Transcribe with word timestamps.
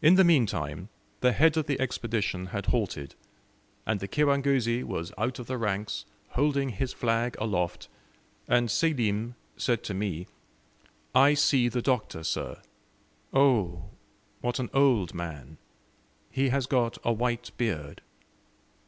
In 0.00 0.14
the 0.14 0.22
meantime, 0.22 0.88
the 1.18 1.32
head 1.32 1.56
of 1.56 1.66
the 1.66 1.80
Expedition 1.80 2.46
had 2.54 2.66
halted, 2.66 3.16
and 3.84 3.98
the 3.98 4.06
kirangozi 4.06 4.84
was 4.84 5.10
out 5.18 5.40
of 5.40 5.48
the 5.48 5.58
ranks, 5.58 6.04
holding 6.36 6.68
his 6.68 6.92
flag 6.92 7.34
aloft, 7.40 7.88
and 8.46 8.70
Selim 8.70 9.34
said 9.56 9.82
to 9.82 9.94
me, 9.94 10.28
"I 11.12 11.34
see 11.34 11.66
the 11.68 11.82
Doctor, 11.82 12.22
sir. 12.22 12.62
Oh, 13.32 13.90
what 14.42 14.60
an 14.60 14.70
old 14.72 15.12
man! 15.12 15.58
He 16.30 16.50
has 16.50 16.66
got 16.66 16.96
a 17.02 17.12
white 17.12 17.50
beard." 17.56 18.02